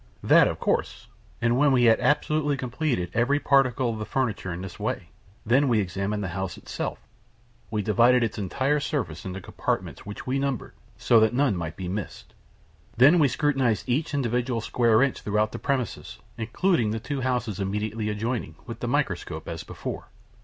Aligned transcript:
"That, 0.23 0.47
of 0.47 0.59
course; 0.59 1.09
and 1.43 1.59
when 1.59 1.71
we 1.71 1.83
had 1.83 1.99
absolutely 1.99 2.57
completed 2.57 3.11
every 3.13 3.39
particle 3.39 3.91
of 3.91 3.99
the 3.99 4.03
furniture 4.07 4.51
in 4.51 4.63
this 4.63 4.79
way, 4.79 5.09
then 5.45 5.67
we 5.67 5.79
examined 5.79 6.23
the 6.23 6.29
house 6.33 6.57
itself. 6.57 6.97
We 7.69 7.83
divided 7.83 8.23
its 8.23 8.39
entire 8.39 8.79
surface 8.79 9.25
into 9.25 9.39
compartments, 9.41 10.03
which 10.03 10.25
we 10.25 10.39
numbered, 10.39 10.73
so 10.97 11.19
that 11.19 11.35
none 11.35 11.55
might 11.55 11.75
be 11.77 11.87
missed; 11.87 12.33
then 12.97 13.19
we 13.19 13.27
scrutinized 13.27 13.87
each 13.87 14.15
individual 14.15 14.59
square 14.59 15.03
inch 15.03 15.21
throughout 15.21 15.51
the 15.51 15.59
premises, 15.59 16.17
including 16.35 16.89
the 16.89 16.99
two 16.99 17.21
houses 17.21 17.59
immediately 17.59 18.09
adjoining, 18.09 18.55
with 18.65 18.79
the 18.79 18.87
microscope, 18.87 19.47
as 19.47 19.63
before." 19.63 20.07